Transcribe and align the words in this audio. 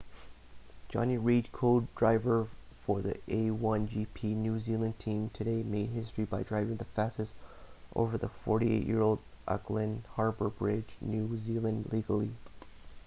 jonny 0.89 1.15
reid 1.15 1.47
co-driver 1.51 2.47
for 2.81 3.03
the 3.03 3.19
a1gp 3.29 4.35
new 4.35 4.59
zealand 4.59 4.97
team 4.97 5.29
today 5.31 5.61
made 5.61 5.91
history 5.91 6.25
by 6.25 6.41
driving 6.41 6.77
the 6.77 6.85
fastest 6.85 7.35
over 7.95 8.17
the 8.17 8.25
48-year-old 8.25 9.19
auckland 9.47 10.03
harbour 10.15 10.49
bridge 10.49 10.97
new 11.03 11.37
zealand 11.37 11.89
legally 11.91 12.31